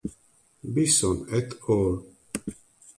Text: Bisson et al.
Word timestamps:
Bisson 0.63 1.27
et 1.31 1.53
al. 1.69 1.99